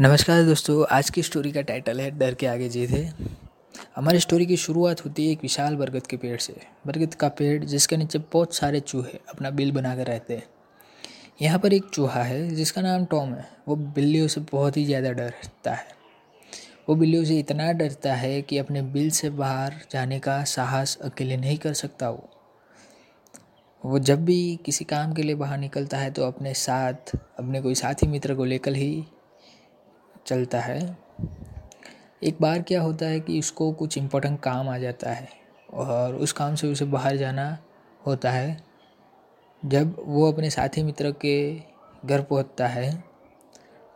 [0.00, 3.12] नमस्कार दोस्तों, आज की स्टोरी का टाइटल है, डर के आगे जीत है।
[3.96, 6.54] हमारी स्टोरी की शुरुआत होती है एक विशाल बरगद के पेड़ से।
[6.86, 10.46] बरगद का पेड़, जिसके नीचे बहुत सारे चूहे अपना बिल बना कर रहते हैं।
[11.42, 15.12] यहाँ पर एक चूहा है, जिसका नाम टॉम है। वो बिल्लियों से बहुत ही ज़्यादा
[15.12, 15.86] डरता है।
[16.88, 21.36] वो बिल्लियों से इतना डरता है कि अपने बिल से बाहर जाने का साहस अकेले
[21.36, 22.28] नहीं कर सकता वो।
[23.84, 27.74] वो जब भी किसी काम के लिए बाहर निकलता है तो अपने साथ, अपने कोई
[27.74, 29.04] साथी मित्र को लेकर ही
[30.26, 30.80] चलता है।
[32.22, 35.28] एक बार क्या होता है कि उसको कुछ इम्पोर्टेंट काम आ जाता है
[35.72, 37.46] और उस काम से उसे बाहर जाना
[38.06, 38.56] होता है।
[39.62, 41.54] जब वो अपने साथी मित्र के
[42.06, 42.92] घर पहुँचता है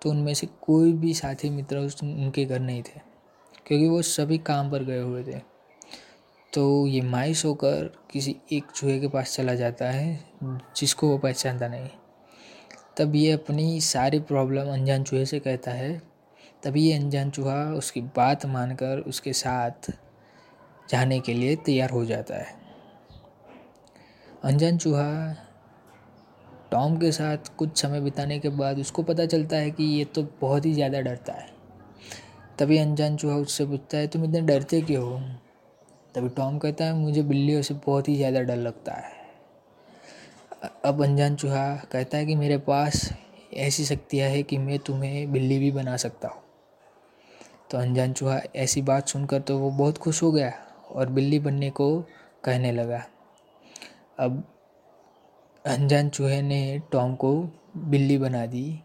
[0.03, 3.01] तो उनमें से कोई भी साथी मित्र उस, उनके घर नहीं थे,
[3.67, 5.39] क्योंकि वो सभी काम पर गए हुए थे।
[6.53, 10.19] तो ये माइस होकर किसी एक चूहे के पास चला जाता है,
[10.77, 11.89] जिसको वो पहचानता नहीं।
[12.97, 16.01] तब ये अपनी सारी प्रॉब्लम अनजान चूहे से कहता है
[16.63, 19.91] तभी ये अनजान चूहा उसकी बात मानकर उसके साथ
[20.89, 22.55] जाने के लिए तैयार हो जाता है।
[24.45, 25.35] अनजान चूहा
[26.73, 30.23] टॉम के साथ कुछ समय बिताने के बाद उसको पता चलता है कि ये तो
[30.41, 31.49] बहुत ही ज़्यादा डरता है।
[32.59, 35.21] तभी अनजान चूहा उससे पूछता है, तुम इतने डरते क्यों हो?
[36.15, 39.15] तभी टॉम कहता है, मुझे बिल्लियों से बहुत ही ज़्यादा डर लगता है।
[40.85, 43.09] अब अनजान चूहा कहता है कि, मेरे पास
[43.55, 46.43] ऐसी शक्तियाँ है कि मैं तुम्हें बिल्ली भी बना सकता हूँ।
[47.71, 50.53] तो अनजान चूहा ऐसी बात सुनकर तो वो बहुत खुश हो गया
[50.91, 52.01] और बिल्ली बनने को
[52.45, 53.07] कहने लगा।
[54.19, 54.55] अब
[55.67, 58.81] अनजान चूहे ने टॉम को बिल्ली बना दी।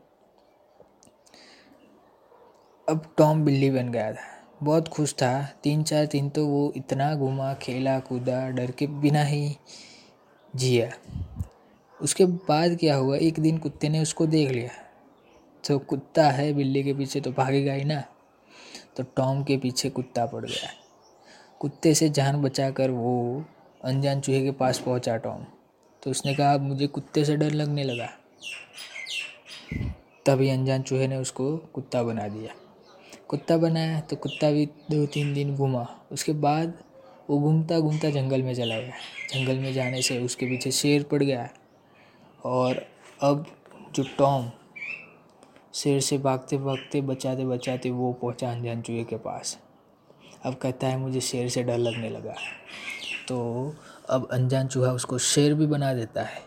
[2.89, 7.15] अब टॉम बिल्ली बन गया था। बहुत खुश था। तीन चार दिन तो वो इतना
[7.15, 9.57] घूमा, खेला, कूदा, डर के बिना ही
[10.55, 10.91] जिया।
[12.01, 13.17] उसके बाद क्या हुआ?
[13.17, 14.69] एक दिन कुत्ते ने उसको देख लिया।
[15.67, 18.03] तो कुत्ता है, बिल्ली के पीछे तो भागेगा ही ना।
[18.95, 20.69] तो टॉम के पीछे कुत्ता पड़ गया।
[21.59, 23.45] कुत्ते से जान बचाकर वो
[23.83, 25.45] अनजान चूहे के पास पहुँचा टॉम।
[26.03, 28.09] तो उसने कहा, अब मुझे कुत्ते से डर लगने लगा।
[30.25, 32.53] तभी अनजान चूहे ने उसको कुत्ता बना दिया।
[33.27, 36.73] कुत्ता बनाया तो कुत्ता भी दो तीन दिन घूमा। उसके बाद
[37.29, 38.93] वो घूमता घूमता जंगल में चला गया।
[39.33, 41.49] जंगल में जाने से उसके पीछे शेर पड़ गया।
[42.45, 42.85] और
[43.21, 43.45] अब
[43.91, 44.51] जो टॉम
[45.73, 49.59] शेर से भागते भागते, बचाते बचाते वो पहुँचा अनजान चूहे के पास।
[50.45, 52.35] अब कहता है, मुझे शेर से डर लगने लगा।
[53.27, 53.75] तो
[54.09, 56.41] अब अनजान चूहा उसको शेर भी बना देता है।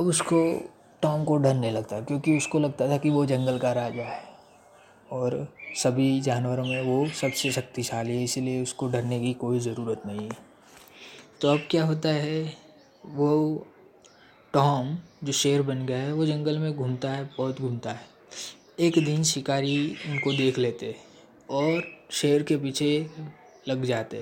[0.00, 0.70] अब उसको
[1.02, 4.22] टॉम को डर नहीं लगता क्योंकि उसको लगता था कि वो जंगल का राजा है।
[5.12, 10.20] और सभी जानवरों में वो सबसे शक्तिशाली है, इसलिए उसको डरने की कोई ज़रूरत नहीं
[10.20, 10.36] है।
[11.40, 12.54] तो अब क्या होता है,
[13.06, 13.66] वो
[14.54, 18.06] टॉम जो शेर बन गया है, वो जंगल में घूमता है, बहुत घूमता है।
[18.80, 20.94] एक दिन शिकारी उनको देख लेते
[21.50, 23.06] और शेर के पीछे
[23.68, 24.18] लग जाते।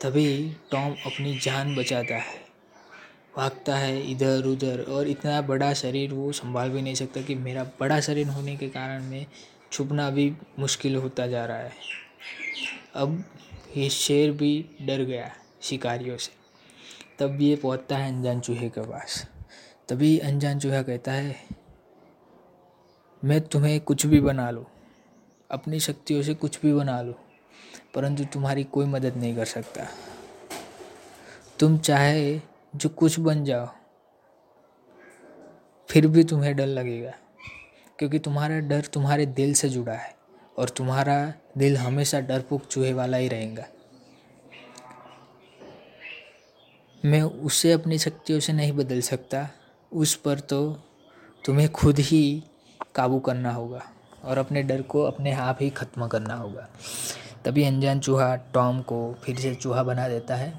[0.00, 2.38] तभी टॉम अपनी जान बचाता है,
[3.36, 7.64] भागता है इधर उधर और इतना बड़ा शरीर वो संभाल भी नहीं सकता कि मेरा
[7.80, 9.26] बड़ा शरीर होने के कारण में
[9.72, 11.72] छुपना भी मुश्किल होता जा रहा है।
[12.94, 13.24] अब
[13.76, 15.30] ये शेर भी डर गया
[15.62, 16.39] शिकारियों से।
[17.20, 19.24] तब ये पहुँचता है अनजान चूहे के पास।
[19.88, 21.34] तभी अनजान चूहा कहता है,
[23.22, 24.64] मैं तुम्हें कुछ भी बना लूँ,
[25.50, 27.14] अपनी शक्तियों से कुछ भी बना लूँ,
[27.94, 29.86] परंतु तुम्हारी कोई मदद नहीं कर सकता।
[31.58, 32.40] तुम चाहे
[32.76, 33.68] जो कुछ बन जाओ,
[35.88, 37.12] फिर भी तुम्हें डर लगेगा,
[37.98, 40.14] क्योंकि तुम्हारा डर तुम्हारे दिल से जुड़ा है
[40.58, 43.66] और तुम्हारा दिल हमेशा डरपोक चूहे वाला ही रहेगा।
[47.02, 49.48] मैं उसे अपनी शक्तियों से नहीं बदल सकता।
[49.92, 50.60] उस पर तो
[51.44, 52.42] तुम्हें खुद ही
[52.94, 53.82] काबू करना होगा
[54.24, 56.68] और अपने डर को अपने आप ही ख़त्म करना होगा।
[57.44, 60.52] तभी अनजान चूहा टॉम को फिर से चूहा बना देता है।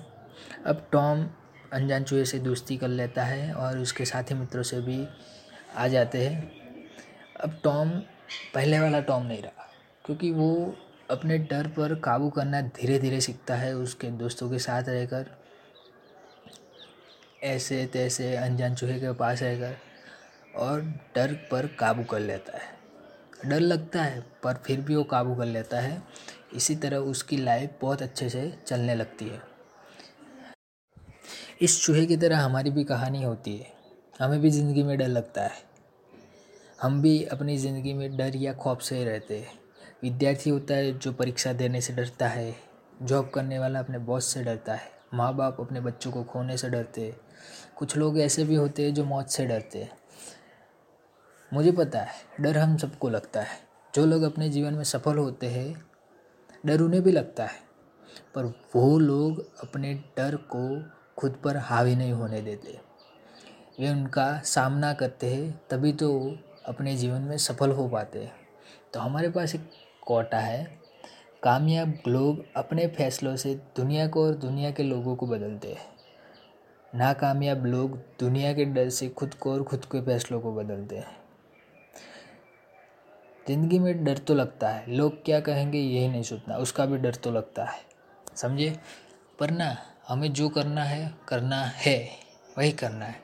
[0.65, 1.25] अब टॉम
[1.73, 5.05] अनजान चूहे से दोस्ती कर लेता है और उसके साथी मित्रों से भी
[5.77, 6.51] आ जाते हैं।
[7.43, 7.89] अब टॉम,
[8.53, 9.67] पहले वाला टॉम नहीं रहा,
[10.05, 10.75] क्योंकि वो
[11.11, 15.29] अपने डर पर काबू करना धीरे धीरे सीखता है। उसके दोस्तों के साथ रहकर
[17.41, 19.75] ऐसे तैसे अनजान चूहे के पास रहकर
[20.59, 20.81] और
[21.15, 25.45] डर पर काबू कर लेता है। डर लगता है, पर फिर भी वो काबू कर
[25.45, 26.01] लेता है।
[26.55, 29.41] इसी तरह उसकी लाइफ बहुत अच्छे से चलने लगती है।
[31.61, 33.73] इस चूहे की तरह हमारी भी कहानी होती है।
[34.19, 35.63] हमें भी ज़िंदगी में डर लगता है।
[36.81, 39.59] हम भी अपनी ज़िंदगी में डर या खौफ से ही रहते हैं।
[40.03, 42.55] विद्यार्थी होता है जो परीक्षा देने से डरता है
[43.01, 46.69] जॉब करने वाला अपने बॉस से डरता है। माँ बाप अपने बच्चों को खोने से
[46.69, 47.15] डरते।
[47.75, 49.89] कुछ लोग ऐसे भी होते हैं जो मौत से डरते
[51.53, 53.59] मुझे पता है, डर हम सबको लगता है।
[53.95, 55.85] जो लोग अपने जीवन में सफल होते हैं,
[56.65, 57.71] डर उन्हें भी लगता है।
[58.35, 60.83] पर वो लोग अपने डर को
[61.17, 62.81] खुद पर हावी नहीं होने देते।
[63.79, 68.35] वे उनका सामना करते हैं, तभी तो अपने जीवन में सफल हो पाते हैं।
[68.93, 69.71] तो हमारे पास एक
[70.01, 70.80] कोटा है
[71.43, 75.85] कामयाब लोग अपने फैसलों से दुनिया को और दुनिया के लोगों को बदलते हैं।
[76.93, 81.17] नाकामयाब लोग दुनिया के डर से खुद को और खुद के फैसलों को बदलते हैं।
[83.47, 87.15] ज़िंदगी में डर तो लगता है, लोग क्या कहेंगे यही नहीं सोचना, उसका भी डर
[87.15, 87.81] तो लगता है,
[88.35, 88.75] समझे?
[89.39, 89.75] पर ना,
[90.07, 92.09] हमें जो करना है करना है,
[92.57, 93.19] वही करना है।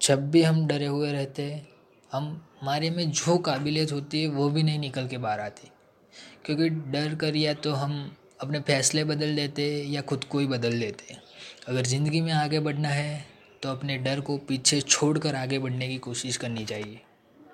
[0.00, 1.66] जब भी हम डरे हुए रहते हैं,
[2.12, 5.70] हम हमारे में जो काबिलियत होती है, वो भी नहीं निकल के बाहर आती।
[6.44, 7.94] क्योंकि डर कर या तो हम
[8.40, 11.16] अपने फैसले बदल देते या खुद को ही बदल देते।
[11.68, 13.24] अगर ज़िंदगी में आगे बढ़ना है
[13.62, 17.00] तो अपने डर को पीछे छोड़ कर आगे बढ़ने की कोशिश करनी चाहिए।